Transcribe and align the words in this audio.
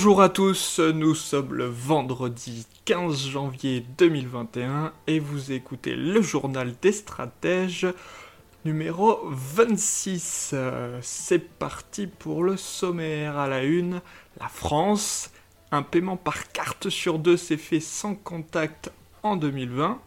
Bonjour 0.00 0.22
à 0.22 0.30
tous, 0.30 0.80
nous 0.80 1.14
sommes 1.14 1.52
le 1.52 1.66
vendredi 1.66 2.66
15 2.86 3.18
janvier 3.18 3.84
2021 3.98 4.94
et 5.06 5.18
vous 5.18 5.52
écoutez 5.52 5.94
le 5.94 6.22
journal 6.22 6.74
des 6.80 6.92
stratèges 6.92 7.86
numéro 8.64 9.20
26. 9.24 10.52
Euh, 10.54 10.98
C'est 11.02 11.50
parti 11.50 12.06
pour 12.06 12.44
le 12.44 12.56
sommaire 12.56 13.36
à 13.38 13.46
la 13.46 13.62
une. 13.62 14.00
La 14.40 14.48
France, 14.48 15.32
un 15.70 15.82
paiement 15.82 16.16
par 16.16 16.50
carte 16.50 16.88
sur 16.88 17.18
deux 17.18 17.36
s'est 17.36 17.58
fait 17.58 17.80
sans 17.80 18.14
contact 18.14 18.90
en 19.22 19.36
2020. 19.36 20.00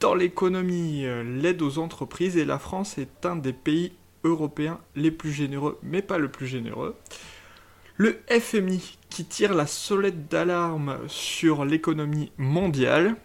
Dans 0.00 0.14
l'économie, 0.14 1.06
euh, 1.06 1.22
l'aide 1.22 1.62
aux 1.62 1.78
entreprises 1.78 2.36
et 2.36 2.44
la 2.44 2.58
France 2.58 2.98
est 2.98 3.24
un 3.24 3.36
des 3.36 3.54
pays 3.54 3.92
européens 4.24 4.78
les 4.94 5.10
plus 5.10 5.32
généreux, 5.32 5.78
mais 5.82 6.02
pas 6.02 6.18
le 6.18 6.30
plus 6.30 6.46
généreux. 6.46 6.94
Le 7.98 8.20
FMI 8.28 8.98
qui 9.08 9.24
tire 9.24 9.54
la 9.54 9.66
solette 9.66 10.28
d'alarme 10.28 10.98
sur 11.08 11.64
l'économie 11.64 12.30
mondiale 12.36 13.16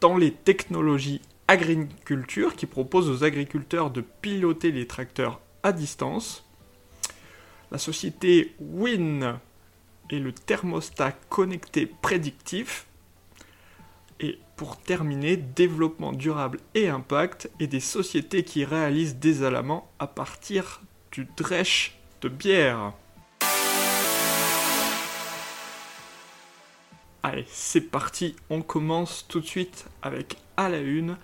dans 0.00 0.16
les 0.16 0.32
technologies 0.32 1.20
agriculture 1.48 2.54
qui 2.54 2.66
propose 2.66 3.10
aux 3.10 3.24
agriculteurs 3.24 3.90
de 3.90 4.02
piloter 4.02 4.70
les 4.70 4.86
tracteurs 4.86 5.40
à 5.64 5.72
distance. 5.72 6.44
La 7.72 7.78
société 7.78 8.54
Win 8.60 9.40
et 10.10 10.20
le 10.20 10.32
thermostat 10.32 11.10
connecté 11.28 11.86
prédictif. 11.86 12.86
Et 14.20 14.38
pour 14.54 14.76
terminer, 14.76 15.36
développement 15.36 16.12
durable 16.12 16.60
et 16.76 16.88
impact 16.88 17.50
et 17.58 17.66
des 17.66 17.80
sociétés 17.80 18.44
qui 18.44 18.64
réalisent 18.64 19.16
des 19.16 19.42
alamans 19.42 19.90
à 19.98 20.06
partir 20.06 20.80
du 21.10 21.26
drèche 21.36 21.98
de 22.20 22.28
bière. 22.28 22.92
Allez, 27.22 27.44
c'est 27.48 27.82
parti, 27.82 28.34
on 28.48 28.62
commence 28.62 29.26
tout 29.28 29.40
de 29.40 29.46
suite 29.46 29.84
avec 30.00 30.38
à 30.56 30.70
la 30.70 30.78
une. 30.78 31.18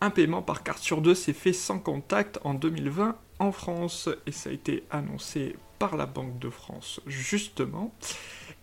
Un 0.00 0.10
paiement 0.10 0.40
par 0.40 0.62
carte 0.62 0.78
sur 0.78 1.00
deux 1.00 1.16
s'est 1.16 1.32
fait 1.32 1.52
sans 1.52 1.80
contact 1.80 2.38
en 2.44 2.54
2020 2.54 3.16
en 3.40 3.52
France 3.52 4.08
et 4.26 4.30
ça 4.30 4.50
a 4.50 4.52
été 4.52 4.84
annoncé 4.90 5.56
par 5.80 5.96
la 5.96 6.06
Banque 6.06 6.38
de 6.38 6.48
France 6.48 7.00
justement. 7.08 7.92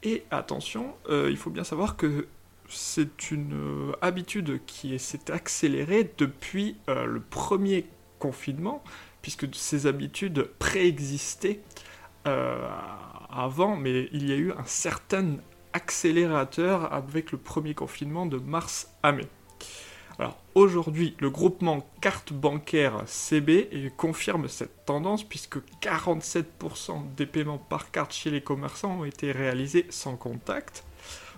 Et 0.04 0.24
attention, 0.32 0.96
euh, 1.10 1.28
il 1.30 1.36
faut 1.36 1.50
bien 1.50 1.66
savoir 1.66 1.98
que 1.98 2.28
c'est 2.70 3.32
une 3.32 3.54
euh, 3.54 3.92
habitude 4.02 4.62
qui 4.66 4.98
s'est 5.00 5.32
accélérée 5.32 6.10
depuis 6.18 6.78
euh, 6.88 7.06
le 7.06 7.20
premier 7.20 7.88
confinement, 8.20 8.82
puisque 9.22 9.54
ces 9.54 9.86
habitudes 9.86 10.50
préexistaient 10.60 11.60
avant, 12.26 13.76
mais 13.76 14.08
il 14.14 14.30
y 14.30 14.32
a 14.32 14.38
eu 14.38 14.54
un 14.54 14.64
certain 14.64 15.36
accélérateur 15.74 16.94
avec 16.94 17.32
le 17.32 17.38
premier 17.38 17.74
confinement 17.74 18.26
de 18.26 18.38
mars 18.38 18.90
à 19.04 19.12
mai. 19.12 19.28
Alors 20.20 20.38
aujourd'hui, 20.54 21.16
le 21.20 21.32
groupement 21.32 21.86
carte 22.00 22.34
bancaire 22.34 23.02
CB 23.08 23.92
confirme 23.98 24.48
cette 24.48 24.86
tendance 24.86 25.24
puisque 25.24 25.58
47% 25.82 27.16
des 27.18 27.26
paiements 27.26 27.58
par 27.58 27.90
carte 27.90 28.14
chez 28.14 28.30
les 28.30 28.42
commerçants 28.42 29.00
ont 29.00 29.06
été 29.06 29.32
réalisés 29.32 29.88
sans 29.90 30.16
contact, 30.16 30.84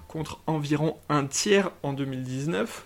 contre 0.10 0.42
environ 0.46 0.98
un 1.08 1.26
tiers 1.26 1.72
en 1.84 1.94
2019. 1.94 2.86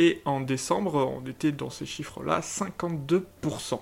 Et 0.00 0.20
en 0.24 0.40
décembre, 0.40 0.96
on 0.96 1.26
était 1.28 1.52
dans 1.52 1.70
ces 1.70 1.86
chiffres-là 1.86 2.40
52%. 2.40 3.80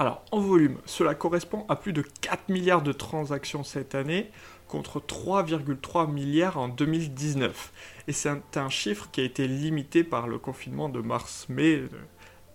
Alors, 0.00 0.24
en 0.30 0.38
volume, 0.38 0.78
cela 0.86 1.16
correspond 1.16 1.66
à 1.68 1.74
plus 1.74 1.92
de 1.92 2.04
4 2.20 2.50
milliards 2.50 2.82
de 2.82 2.92
transactions 2.92 3.64
cette 3.64 3.96
année, 3.96 4.30
contre 4.68 5.00
3,3 5.00 6.08
milliards 6.08 6.56
en 6.56 6.68
2019. 6.68 7.72
Et 8.06 8.12
c'est 8.12 8.30
un, 8.54 8.68
chiffre 8.68 9.08
qui 9.10 9.22
a 9.22 9.24
été 9.24 9.48
limité 9.48 10.04
par 10.04 10.28
le 10.28 10.38
confinement 10.38 10.88
de 10.88 11.00
mars-mai, 11.00 11.78
euh, 11.78 11.88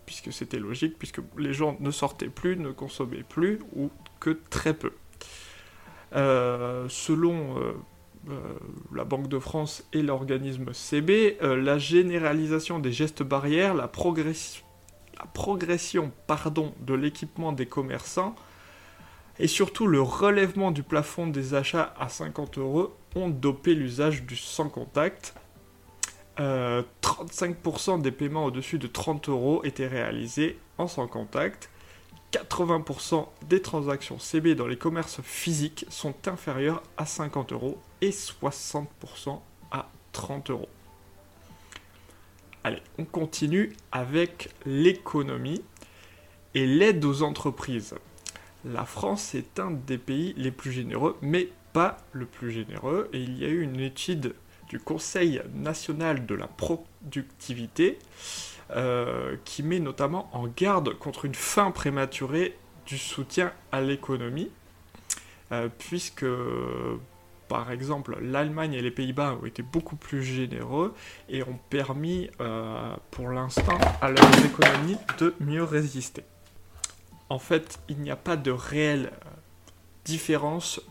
puisque 0.06 0.32
c'était 0.32 0.60
logique, 0.60 0.98
puisque 0.98 1.20
les 1.38 1.54
gens 1.54 1.76
ne 1.82 1.92
sortaient 1.92 2.30
plus, 2.30 2.56
ne 2.56 2.72
consommaient 2.72 3.26
plus, 3.28 3.60
ou 3.76 3.90
que 4.22 4.40
très 4.50 4.74
peu. 4.74 4.94
Euh, 6.16 6.86
selon 6.88 7.58
euh, 7.58 7.74
la 8.96 9.04
Banque 9.04 9.28
de 9.28 9.40
France 9.40 9.84
et 9.92 10.02
l'organisme 10.02 10.72
CB, 10.72 11.40
la 11.42 11.78
généralisation 11.78 12.80
des 12.80 12.94
gestes 12.94 13.24
barrières, 13.24 13.74
la, 13.74 13.84
la 13.84 13.88
progression 15.34 16.12
pardon, 16.28 16.74
de 16.82 16.94
l'équipement 16.94 17.52
des 17.52 17.66
commerçants, 17.66 18.36
et 19.40 19.48
surtout 19.48 19.88
le 19.88 20.02
relèvement 20.02 20.72
du 20.72 20.84
plafond 20.84 21.28
des 21.28 21.54
achats 21.54 21.94
à 22.00 22.10
50 22.10 22.58
euros 22.58 22.96
ont 23.16 23.30
dopé 23.30 23.74
l'usage 23.74 24.24
du 24.24 24.36
sans 24.36 24.70
contact. 24.70 25.34
35% 26.38 26.40
euh, 26.40 27.98
des 28.02 28.12
paiements 28.12 28.46
au-dessus 28.46 28.80
de 28.80 28.88
30 28.88 29.30
euros 29.30 29.62
étaient 29.64 29.88
réalisés 29.88 30.58
en 30.78 30.88
sans 30.88 31.08
contact. 31.08 31.70
80% 32.32 33.28
des 33.48 33.62
transactions 33.62 34.18
CB 34.18 34.56
dans 34.56 34.66
les 34.66 34.78
commerces 34.78 35.22
physiques 35.22 35.86
sont 35.90 36.16
inférieures 36.28 36.82
à 36.98 37.06
50 37.06 37.54
euros 37.54 37.78
et 38.02 38.10
60% 38.10 39.40
à 39.72 39.90
30 40.12 40.50
euros. 40.50 40.70
Allez, 42.64 42.82
on 42.98 43.06
continue 43.06 43.74
avec 43.92 44.50
l'économie 44.66 45.62
et 46.54 46.66
l'aide 46.66 47.04
aux 47.04 47.24
entreprises 47.24 47.96
la 48.66 48.86
France 48.86 49.36
est 49.36 49.60
un 49.60 49.72
des 49.72 49.98
pays 49.98 50.34
les 50.38 50.52
plus 50.52 50.72
généreux, 50.72 51.18
mais 51.22 51.50
pas 51.74 51.98
le 52.12 52.26
plus 52.26 52.52
généreux. 52.52 53.10
Et 53.14 53.20
il 53.20 53.38
y 53.38 53.46
a 53.46 53.48
eu 53.48 53.62
une 53.62 53.80
étude 53.80 54.36
du 54.70 54.80
Conseil 54.80 55.42
national 55.54 56.26
de 56.26 56.36
la 56.36 56.48
productivité 56.48 58.00
euh, 58.72 59.36
qui 59.44 59.64
met 59.64 59.80
notamment 59.80 60.30
en 60.34 60.48
garde 60.48 60.98
contre 60.98 61.26
une 61.26 61.36
fin 61.36 61.72
prématurée 61.72 62.58
du 62.86 62.98
soutien 62.98 63.52
à 63.72 63.82
l'économie, 63.82 64.50
euh, 65.52 65.68
puisque 65.78 66.26
par 67.54 67.72
exemple 67.72 68.18
l'Allemagne 68.20 68.74
et 68.74 68.82
les 68.82 68.92
Pays-Bas 68.92 69.38
ont 69.42 69.46
été 69.46 69.62
beaucoup 69.62 69.96
plus 69.96 70.24
généreux 70.24 70.94
et 71.30 71.44
ont 71.44 71.60
permis 71.70 72.30
euh, 72.42 72.96
pour 73.12 73.30
l'instant 73.30 73.78
à 74.02 74.10
leurs 74.10 74.46
économies 74.46 74.98
de 75.20 75.36
mieux 75.40 75.64
résister 75.64 76.24
en 77.34 77.40
fait, 77.40 77.80
il 77.90 77.98
n'y 78.00 78.12
a 78.12 78.16
pas 78.16 78.38
de 78.38 78.52
réelle 78.52 79.12
euh, 79.12 79.30
différence 80.06 80.82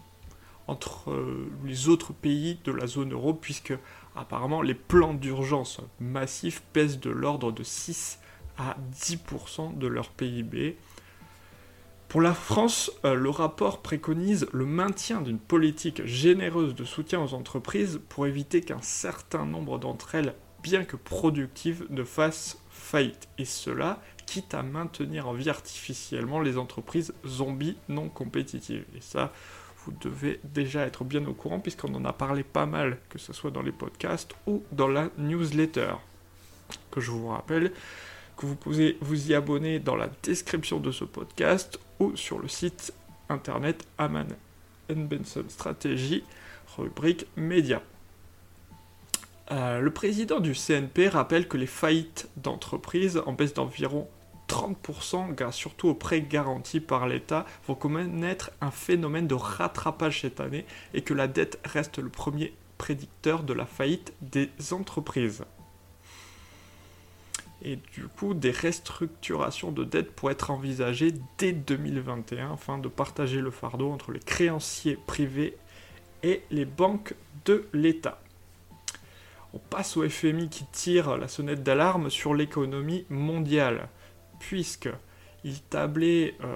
entre 0.67 1.13
euh, 1.13 1.51
les 1.65 1.89
autres 1.89 2.13
pays 2.13 2.59
de 2.65 2.73
la 2.73 2.89
zone 2.89 3.13
euro, 3.13 3.33
puisque 3.33 3.75
apparemment 4.17 4.61
les 4.61 4.75
plans 4.75 5.15
d'urgence 5.15 5.81
massifs 6.01 6.63
pèsent 6.73 6.99
de 6.99 7.11
l'ordre 7.11 7.53
de 7.53 7.63
6 7.63 8.19
à 8.59 8.77
10% 8.93 9.79
de 9.79 9.87
leur 9.87 10.11
PIB. 10.11 10.77
Pour 12.13 12.21
la 12.21 12.35
France, 12.35 12.93
euh, 13.07 13.15
le 13.15 13.31
rapport 13.31 13.81
préconise 13.81 14.47
le 14.53 14.67
maintien 14.67 15.23
d'une 15.23 15.39
politique 15.39 16.05
généreuse 16.05 16.75
de 16.75 16.85
soutien 16.85 17.23
aux 17.23 17.33
entreprises 17.33 18.03
pour 18.11 18.27
éviter 18.27 18.61
qu'un 18.61 18.83
certain 18.83 19.47
nombre 19.47 19.79
d'entre 19.79 20.15
elles, 20.15 20.35
bien 20.63 20.85
que 20.85 20.97
productives, 20.97 21.87
ne 21.89 22.05
fassent 22.05 22.59
faillite. 22.69 23.29
Et 23.39 23.47
cela 23.47 23.99
quitte 24.27 24.53
à 24.53 24.63
maintenir 24.63 25.27
en 25.27 25.33
vie 25.33 25.49
artificiellement 25.49 26.41
les 26.41 26.59
entreprises 26.59 27.15
zombies 27.27 27.79
non 27.89 28.11
compétitives. 28.11 28.85
Et 28.95 29.01
ça, 29.01 29.33
vous 29.87 29.95
devez 29.99 30.39
déjà 30.45 30.85
être 30.85 31.05
bien 31.05 31.25
au 31.27 31.33
courant 31.33 31.61
puisqu'on 31.61 31.95
en 31.95 32.05
a 32.05 32.13
parlé 32.13 32.43
pas 32.43 32.67
mal, 32.67 32.99
que 33.09 33.19
ce 33.19 33.33
soit 33.33 33.51
dans 33.51 33.63
les 33.63 33.73
podcasts 33.73 34.35
ou 34.47 34.63
dans 34.71 34.89
la 34.89 35.09
newsletter. 35.17 35.95
Que 36.91 37.01
je 37.01 37.11
vous 37.11 37.29
rappelle 37.29 37.73
que 38.37 38.47
vous 38.47 38.57
pouvez 38.57 38.99
vous 39.01 39.31
y 39.31 39.35
abonner 39.35 39.79
dans 39.79 39.97
la 39.97 40.11
description 40.23 40.81
de 40.81 40.91
ce 40.91 41.05
podcast 41.05 41.79
sur 42.17 42.39
le 42.39 42.49
site 42.49 42.93
internet 43.29 43.87
Aman 43.99 44.27
Benson 44.89 45.45
Stratégie, 45.49 46.25
rubrique 46.77 47.27
médias. 47.37 47.81
Euh, 49.51 49.81
le 49.81 49.91
président 49.91 50.41
du 50.41 50.55
CNP 50.55 51.09
rappelle 51.09 51.49
que 51.49 51.57
les 51.57 51.67
faillites 51.67 52.29
d'entreprises 52.37 53.23
en 53.27 53.33
baisse 53.33 53.55
d'environ 53.55 54.09
30% 54.49 55.35
grâce 55.35 55.57
surtout 55.57 55.89
aux 55.89 55.95
prêts 55.95 56.21
garantis 56.21 56.81
par 56.81 57.07
l'État, 57.07 57.47
vont 57.67 57.75
connaître 57.75 58.51
un 58.61 58.71
phénomène 58.71 59.27
de 59.27 59.35
rattrapage 59.35 60.21
cette 60.21 60.41
année 60.41 60.67
et 60.93 61.03
que 61.03 61.15
la 61.15 61.27
dette 61.27 61.59
reste 61.65 61.99
le 61.99 62.11
premier 62.11 62.53
prédicteur 62.77 63.45
de 63.45 63.55
la 63.55 63.65
faillite 63.65 64.13
des 64.21 64.51
entreprises. 64.73 65.45
Et 67.65 67.77
du 67.77 68.09
coup, 68.09 68.35
des 68.35 68.51
restructurations 68.51 69.71
de 69.71 69.85
dette 69.85 70.13
pourraient 70.13 70.33
être 70.33 70.51
envisagées 70.51 71.15
dès 71.39 71.53
2021 71.53 72.55
afin 72.55 72.79
de 72.79 72.89
partager 72.89 73.41
le 73.41 73.51
fardeau 73.51 73.91
entre 73.91 74.11
les 74.11 74.21
créanciers 74.21 74.99
privés 75.07 75.57
et 76.23 76.43
les 76.51 76.65
banques 76.65 77.15
de 77.45 77.67
l'État. 77.73 78.21
On 79.55 79.59
passe 79.59 79.97
au 79.97 80.09
FMI 80.09 80.49
qui 80.49 80.65
tire 80.73 81.17
la 81.17 81.29
sonnette 81.29 81.63
d'alarme 81.63 82.11
sur 82.11 82.35
l'économie 82.35 83.05
mondiale, 83.11 83.89
puisque 84.41 84.89
il 85.45 85.61
tablait 85.61 86.35
euh, 86.43 86.55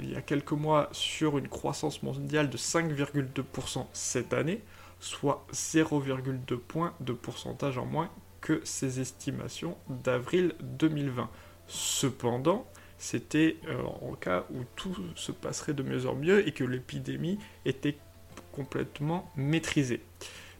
il 0.00 0.12
y 0.12 0.16
a 0.16 0.22
quelques 0.22 0.52
mois 0.52 0.88
sur 0.92 1.38
une 1.38 1.48
croissance 1.48 2.02
mondiale 2.02 2.50
de 2.50 2.56
5,2% 2.56 3.86
cette 3.92 4.32
année, 4.32 4.62
soit 4.98 5.46
0,2 5.52 6.56
points 6.56 6.94
de 7.00 7.12
pourcentage 7.12 7.78
en 7.78 7.86
moins 7.86 8.10
que 8.44 8.60
ses 8.62 9.00
estimations 9.00 9.78
d'avril 9.88 10.54
2020. 10.60 11.30
Cependant, 11.66 12.66
c'était 12.98 13.56
euh, 13.68 13.82
en 14.02 14.12
cas 14.12 14.44
où 14.52 14.64
tout 14.76 14.94
se 15.16 15.32
passerait 15.32 15.72
de 15.72 15.82
mieux 15.82 16.06
en 16.06 16.14
mieux 16.14 16.46
et 16.46 16.52
que 16.52 16.62
l'épidémie 16.62 17.38
était 17.64 17.96
complètement 18.52 19.30
maîtrisée. 19.34 20.02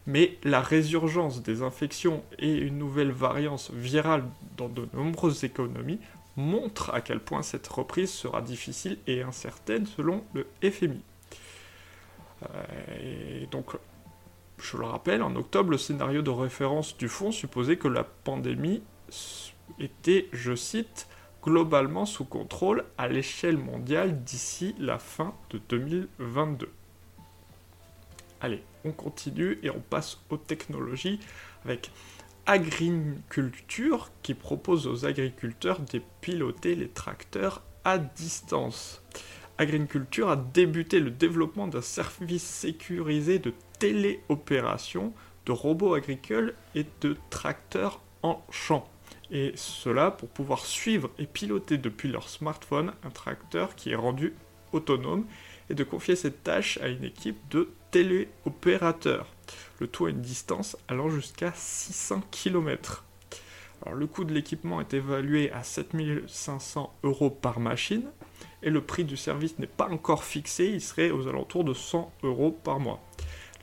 Mais 0.06 0.38
la 0.44 0.62
résurgence 0.62 1.42
des 1.42 1.60
infections 1.60 2.25
et 2.38 2.54
une 2.54 2.78
nouvelle 2.78 3.12
variante 3.12 3.70
virale 3.75 4.25
dans 4.56 4.70
de 4.70 4.88
nombreuses 4.94 5.44
économies 5.44 6.00
montrent 6.36 6.92
à 6.94 7.02
quel 7.02 7.20
point 7.20 7.42
cette 7.42 7.69
reprise 7.69 8.10
sera 8.10 8.40
difficile 8.40 8.96
et 9.06 9.20
incertaine 9.20 9.84
selon 9.84 10.25
le 10.32 10.46
FMI. 10.62 11.02
Euh, 12.42 13.42
et 13.42 13.46
donc, 13.46 13.76
je 14.58 14.76
le 14.76 14.84
rappelle, 14.84 15.22
en 15.22 15.34
octobre, 15.36 15.70
le 15.70 15.78
scénario 15.78 16.22
de 16.22 16.30
référence 16.30 16.96
du 16.96 17.08
fonds 17.08 17.32
supposait 17.32 17.76
que 17.76 17.88
la 17.88 18.04
pandémie 18.04 18.82
était, 19.78 20.28
je 20.32 20.54
cite, 20.54 21.08
globalement 21.42 22.06
sous 22.06 22.24
contrôle 22.24 22.84
à 22.96 23.08
l'échelle 23.08 23.58
mondiale 23.58 24.24
d'ici 24.24 24.74
la 24.78 24.98
fin 24.98 25.34
de 25.50 25.60
2022. 25.68 26.70
Allez, 28.40 28.62
on 28.84 28.92
continue 28.92 29.58
et 29.62 29.70
on 29.70 29.80
passe 29.80 30.18
aux 30.30 30.36
technologies 30.36 31.20
avec 31.64 31.90
Agriculture 32.46 34.10
qui 34.22 34.34
propose 34.34 34.86
aux 34.86 35.06
agriculteurs 35.06 35.80
de 35.80 36.00
piloter 36.20 36.74
les 36.74 36.88
tracteurs 36.88 37.62
à 37.84 37.96
distance. 37.96 39.02
Agriculture 39.56 40.28
a 40.28 40.36
débuté 40.36 41.00
le 41.00 41.10
développement 41.10 41.68
d'un 41.68 41.80
service 41.80 42.42
sécurisé 42.42 43.38
de 43.38 43.54
téléopération 43.84 45.12
de 45.44 45.52
robots 45.52 45.92
agricoles 45.92 46.54
et 46.75 46.86
de 47.02 47.19
tracteurs 47.28 48.00
en 48.22 48.42
champ. 48.50 48.88
Et 49.31 49.52
cela 49.56 50.10
pour 50.10 50.31
pouvoir 50.31 50.64
suivre 50.64 51.10
et 51.19 51.26
piloter 51.26 51.76
depuis 51.76 52.08
leur 52.08 52.31
smartphone 52.31 52.94
un 53.04 53.10
tracteur 53.10 53.75
qui 53.75 53.90
est 53.90 53.94
rendu 53.94 54.32
autonome 54.72 55.26
et 55.69 55.75
de 55.75 55.84
confier 55.84 56.16
cette 56.16 56.42
tâche 56.42 56.78
à 56.78 56.88
une 56.88 57.04
équipe 57.04 57.36
de 57.50 57.69
téléopérateurs. 57.90 59.26
Le 59.81 59.86
tout 59.86 60.06
à 60.06 60.10
une 60.10 60.22
distance 60.22 60.78
allant 60.88 61.10
jusqu'à 61.10 61.52
600 61.54 62.22
km. 62.31 63.04
Le 63.92 64.06
coût 64.06 64.25
de 64.25 64.32
l'équipement 64.32 64.81
est 64.81 64.94
évalué 64.94 65.52
à 65.52 65.62
7500 65.62 66.90
euros 67.02 67.28
par 67.28 67.60
machine 67.60 68.10
et 68.62 68.70
le 68.70 68.81
prix 68.81 69.04
du 69.04 69.19
service 69.19 69.58
n'est 69.58 69.66
pas 69.66 69.90
encore 69.90 70.25
fixé, 70.25 70.69
il 70.69 70.81
serait 70.81 71.10
aux 71.10 71.28
alentours 71.28 71.64
de 71.64 71.75
100 71.75 72.10
euros 72.22 72.50
par 72.50 72.81
mois. 72.81 73.04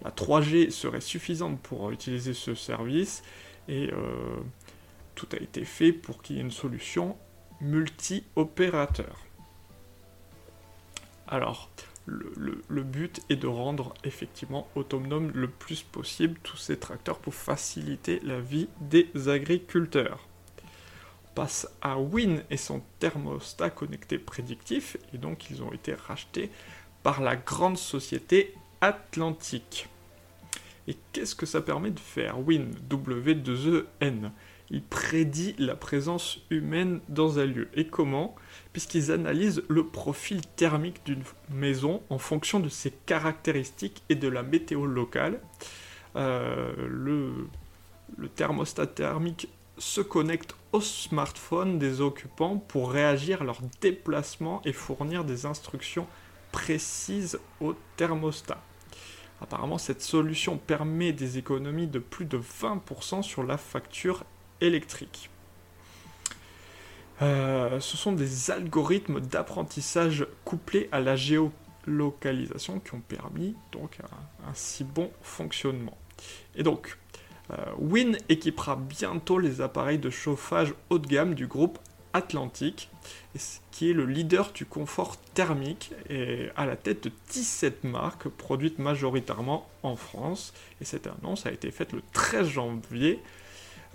La 0.03 0.11
3G 0.11 0.71
serait 0.71 1.01
suffisante 1.01 1.59
pour 1.61 1.91
utiliser 1.91 2.33
ce 2.33 2.55
service 2.55 3.23
et 3.67 3.91
euh, 3.91 4.39
tout 5.15 5.27
a 5.33 5.37
été 5.37 5.65
fait 5.65 5.91
pour 5.91 6.21
qu'il 6.21 6.37
y 6.37 6.39
ait 6.39 6.43
une 6.43 6.51
solution 6.51 7.17
multi-opérateur. 7.61 9.17
Alors, 11.27 11.69
le, 12.05 12.83
but 12.83 13.21
est 13.29 13.35
de 13.35 13.47
rendre 13.47 13.93
effectivement 14.03 14.67
autonome 14.75 15.31
le 15.33 15.47
plus 15.47 15.83
possible 15.83 16.39
tous 16.43 16.57
ces 16.57 16.77
tracteurs 16.77 17.19
pour 17.19 17.33
faciliter 17.33 18.19
la 18.23 18.39
vie 18.39 18.67
des 18.81 19.09
agriculteurs. 19.29 20.27
On 21.25 21.33
passe 21.35 21.69
à 21.81 21.97
Win 21.97 22.43
et 22.49 22.57
son 22.57 22.81
thermostat 22.99 23.69
connecté 23.69 24.17
prédictif, 24.17 24.97
et 25.13 25.17
donc 25.17 25.49
ils 25.49 25.63
ont 25.63 25.71
été 25.71 25.93
rachetés 25.93 26.49
par 27.03 27.21
la 27.21 27.35
grande 27.35 27.77
société 27.77 28.53
Atlantique. 28.81 29.87
Et 30.87 30.97
qu'est-ce 31.13 31.35
que 31.35 31.45
ça 31.45 31.61
permet 31.61 31.91
de 31.91 31.99
faire? 31.99 32.39
Win, 32.39 32.71
W2EN 32.89 34.31
il 34.71 34.81
prédit 34.81 35.53
la 35.59 35.75
présence 35.75 36.39
humaine 36.49 37.01
dans 37.09 37.39
un 37.39 37.45
lieu. 37.45 37.67
Et 37.73 37.87
comment? 37.87 38.35
Puisqu'ils 38.71 39.11
analysent 39.11 39.63
le 39.67 39.85
profil 39.85 40.41
thermique 40.55 41.05
d'une 41.05 41.23
maison 41.49 42.01
en 42.09 42.17
fonction 42.17 42.61
de 42.61 42.69
ses 42.69 42.91
caractéristiques 42.91 44.01
et 44.07 44.15
de 44.15 44.29
la 44.29 44.43
météo 44.43 44.85
locale. 44.85 45.41
Euh, 46.15 46.71
le, 46.87 47.47
le 48.17 48.29
thermostat 48.29 48.87
thermique 48.87 49.49
se 49.77 49.99
connecte 49.99 50.55
au 50.71 50.79
smartphone 50.79 51.77
des 51.77 51.99
occupants 51.99 52.55
pour 52.55 52.91
réagir 52.91 53.41
à 53.41 53.45
leur 53.45 53.59
déplacement 53.81 54.61
et 54.63 54.71
fournir 54.71 55.25
des 55.25 55.45
instructions 55.45 56.07
précises 56.53 57.39
au 57.59 57.75
thermostat. 57.97 58.61
Apparemment, 59.41 59.77
cette 59.77 60.01
solution 60.01 60.57
permet 60.57 61.13
des 61.13 61.37
économies 61.37 61.87
de 61.87 61.99
plus 61.99 62.25
de 62.25 62.37
20% 62.37 63.23
sur 63.23 63.43
la 63.43 63.57
facture 63.57 64.23
électrique. 64.61 65.29
Euh, 67.21 67.79
ce 67.79 67.97
sont 67.97 68.13
des 68.13 68.51
algorithmes 68.51 69.19
d'apprentissage 69.19 70.25
couplés 70.43 70.89
à 70.91 70.99
la 70.99 71.15
géolocalisation 71.15 72.79
qui 72.79 72.93
ont 72.95 73.01
permis 73.01 73.55
donc 73.71 73.97
un, 73.99 74.53
si 74.53 74.83
bon 74.83 75.11
fonctionnement. 75.21 75.97
Et 76.55 76.63
donc, 76.63 76.97
euh, 77.51 77.55
Win 77.77 78.17
équipera 78.29 78.75
bientôt 78.75 79.37
les 79.37 79.61
appareils 79.61 79.99
de 79.99 80.09
chauffage 80.09 80.73
haut 80.89 80.99
de 80.99 81.07
gamme 81.07 81.35
du 81.35 81.47
groupe 81.47 81.79
Atlantique, 82.13 82.89
qui 83.71 83.89
est 83.89 83.93
le 83.93 84.05
leader 84.05 84.51
du 84.51 84.65
confort 84.65 85.17
thermique 85.33 85.91
et 86.09 86.49
à 86.55 86.65
la 86.65 86.75
tête 86.75 87.05
de 87.05 87.11
17 87.31 87.83
marques 87.83 88.27
produites 88.27 88.79
majoritairement 88.79 89.69
en 89.83 89.95
France. 89.95 90.53
Et 90.81 90.85
cette 90.85 91.07
annonce 91.07 91.45
a 91.45 91.51
été 91.51 91.71
faite 91.71 91.93
le 91.93 92.01
13 92.13 92.47
janvier 92.47 93.19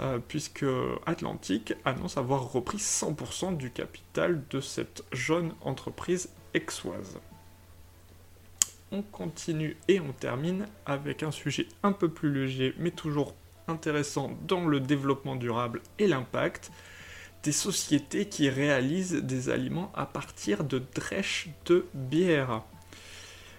euh, 0.00 0.18
puisque 0.26 0.66
Atlantic 1.06 1.75
annonce 1.85 2.16
avoir 2.16 2.52
repris 2.52 2.78
100% 2.78 3.56
du 3.56 3.70
capital 3.70 4.42
de 4.50 4.61
cette 4.61 5.04
jeune 5.12 5.54
entreprise 5.62 6.28
exoise. 6.52 7.18
On 8.92 9.02
continue 9.02 9.76
et 9.88 10.00
on 10.00 10.12
termine 10.12 10.66
avec 10.85 11.23
un 11.23 11.30
sujet 11.30 11.66
un 11.82 11.92
peu 11.92 12.08
plus 12.08 12.32
léger 12.32 12.75
mais 12.78 12.90
toujours 12.90 13.35
intéressant 13.68 14.30
dans 14.46 14.66
le 14.66 14.80
développement 14.80 15.35
durable 15.35 15.80
et 15.99 16.06
l'impact 16.06 16.70
des 17.47 17.53
sociétés 17.53 18.26
qui 18.26 18.50
réalisent 18.50 19.23
des 19.23 19.50
aliments 19.50 19.93
à 19.95 20.05
partir 20.05 20.65
de 20.65 20.83
drèches 20.97 21.49
de 21.67 21.87
bière. 21.95 22.65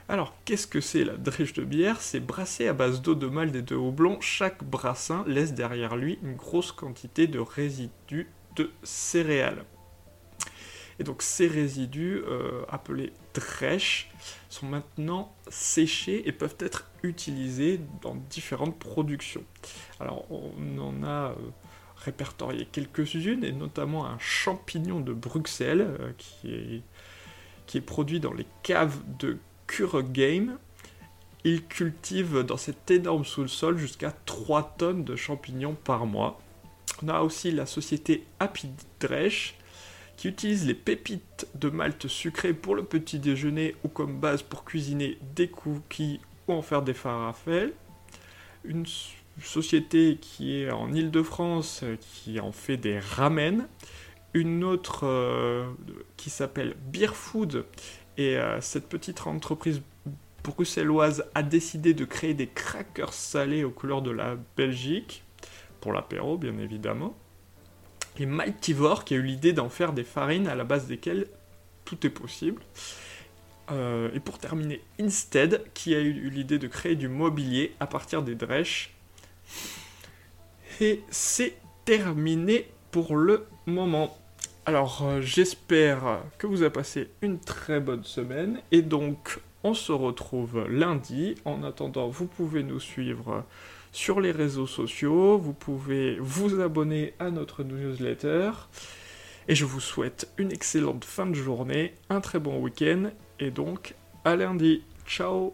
Alors, 0.09 0.35
qu'est-ce 0.43 0.67
que 0.67 0.81
c'est 0.81 1.05
la 1.05 1.15
drèche 1.15 1.53
de 1.53 1.63
bière? 1.63 2.01
C'est 2.01 2.19
brassé 2.19 2.67
à 2.67 2.73
base 2.73 3.01
d'eau 3.01 3.15
de 3.15 3.27
malt 3.27 3.55
et 3.55 3.61
de 3.61 3.75
houblon. 3.75 4.19
Chaque 4.19 4.61
brassin 4.61 5.23
laisse 5.25 5.53
derrière 5.53 5.95
lui 5.95 6.19
une 6.21 6.35
grosse 6.35 6.73
quantité 6.73 7.27
de 7.27 7.39
résidus 7.39 8.27
de 8.57 8.71
céréales. 8.83 9.63
Et 10.99 11.05
donc 11.05 11.21
ces 11.21 11.47
résidus, 11.47 12.23
euh, 12.27 12.63
appelés 12.67 13.13
drèches, 13.33 14.09
sont 14.49 14.65
maintenant 14.65 15.33
séchés 15.49 16.27
et 16.27 16.33
peuvent 16.33 16.57
être 16.59 16.89
utilisés 17.03 17.79
dans 18.01 18.15
différentes 18.15 18.77
productions. 18.77 19.45
Alors 20.01 20.25
on 20.29 20.77
en 20.77 21.03
a 21.03 21.31
euh, 21.31 21.35
répertorié 22.03 22.67
quelques-unes, 22.71 23.43
et 23.43 23.51
notamment 23.51 24.05
un 24.05 24.17
champignon 24.19 24.99
de 24.99 25.13
Bruxelles 25.13 25.87
euh, 25.99 26.11
qui, 26.17 26.53
est, 26.53 26.81
qui 27.65 27.77
est 27.77 27.81
produit 27.81 28.19
dans 28.19 28.33
les 28.33 28.45
caves 28.63 28.99
de 29.19 29.37
Cure 29.67 30.03
Game, 30.03 30.57
il 31.43 31.63
cultive 31.65 32.39
dans 32.43 32.57
cet 32.57 32.89
énorme 32.91 33.25
sous-sol 33.25 33.77
jusqu'à 33.77 34.11
3 34.25 34.75
tonnes 34.77 35.03
de 35.03 35.15
champignons 35.15 35.75
par 35.75 36.05
mois. 36.05 36.39
On 37.03 37.09
a 37.09 37.21
aussi 37.21 37.51
la 37.51 37.65
société 37.65 38.25
Happy 38.39 38.69
Dresch 38.99 39.55
qui 40.17 40.27
utilise 40.27 40.65
les 40.65 40.73
pépites 40.73 41.47
de 41.53 41.69
malt 41.69 42.07
sucré 42.07 42.53
pour 42.53 42.75
le 42.75 42.83
petit 42.83 43.19
déjeuner 43.19 43.75
ou 43.83 43.87
comme 43.87 44.19
base 44.19 44.41
pour 44.41 44.65
cuisiner 44.65 45.19
des 45.35 45.47
cookies 45.47 46.19
ou 46.47 46.53
en 46.53 46.61
faire 46.61 46.81
des 46.81 46.95
farafels. 46.95 47.73
Société 49.41 50.17
qui 50.19 50.61
est 50.61 50.71
en 50.71 50.91
Ile-de-France 50.91 51.83
qui 51.99 52.39
en 52.39 52.51
fait 52.51 52.77
des 52.77 52.99
ramen 52.99 53.67
une 54.33 54.63
autre 54.63 55.05
euh, 55.05 55.65
qui 56.15 56.29
s'appelle 56.29 56.75
Beer 56.91 57.13
Food. 57.13 57.65
Et 58.17 58.37
euh, 58.37 58.61
cette 58.61 58.87
petite 58.87 59.25
entreprise 59.27 59.81
bruxelloise 60.43 61.25
a 61.35 61.43
décidé 61.43 61.93
de 61.93 62.05
créer 62.05 62.33
des 62.33 62.47
crackers 62.47 63.13
salés 63.13 63.63
aux 63.63 63.71
couleurs 63.71 64.01
de 64.01 64.11
la 64.11 64.37
Belgique, 64.55 65.23
pour 65.81 65.93
l'apéro 65.93 66.37
bien 66.37 66.57
évidemment. 66.57 67.15
Et 68.19 68.25
Mightyvore 68.25 69.03
qui 69.03 69.13
a 69.13 69.17
eu 69.17 69.23
l'idée 69.23 69.53
d'en 69.53 69.69
faire 69.69 69.93
des 69.93 70.03
farines 70.03 70.47
à 70.47 70.55
la 70.55 70.63
base 70.63 70.87
desquelles 70.87 71.27
tout 71.85 72.05
est 72.05 72.11
possible. 72.11 72.61
Euh, 73.69 74.09
et 74.13 74.19
pour 74.19 74.39
terminer, 74.39 74.81
Instead 74.99 75.63
qui 75.73 75.93
a 75.93 75.99
eu 75.99 76.29
l'idée 76.29 76.57
de 76.57 76.67
créer 76.67 76.95
du 76.95 77.09
mobilier 77.09 77.75
à 77.79 77.85
partir 77.85 78.23
des 78.23 78.35
drèches. 78.35 78.96
Et 80.81 81.01
c'est 81.09 81.55
terminé 81.85 82.69
pour 82.91 83.15
le 83.15 83.45
moment. 83.65 84.17
Alors 84.65 85.03
euh, 85.03 85.21
j'espère 85.21 86.19
que 86.37 86.47
vous 86.47 86.61
avez 86.61 86.71
passé 86.71 87.09
une 87.21 87.39
très 87.39 87.79
bonne 87.79 88.03
semaine 88.03 88.59
et 88.71 88.81
donc 88.81 89.39
on 89.63 89.73
se 89.73 89.91
retrouve 89.91 90.67
lundi. 90.69 91.35
En 91.45 91.63
attendant, 91.63 92.07
vous 92.07 92.25
pouvez 92.25 92.63
nous 92.63 92.79
suivre 92.79 93.43
sur 93.91 94.21
les 94.21 94.31
réseaux 94.31 94.67
sociaux, 94.67 95.37
vous 95.37 95.53
pouvez 95.53 96.17
vous 96.19 96.59
abonner 96.59 97.13
à 97.19 97.31
notre 97.31 97.63
newsletter. 97.63 98.51
Et 99.47 99.55
je 99.55 99.65
vous 99.65 99.79
souhaite 99.79 100.29
une 100.37 100.51
excellente 100.51 101.05
fin 101.05 101.25
de 101.25 101.33
journée, 101.33 101.93
un 102.09 102.19
très 102.19 102.39
bon 102.39 102.59
week-end, 102.59 103.11
et 103.39 103.49
donc 103.49 103.95
à 104.25 104.35
lundi. 104.35 104.83
Ciao 105.05 105.53